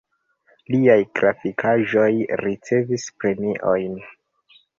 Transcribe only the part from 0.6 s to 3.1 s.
Liaj grafikaĵoj ricevis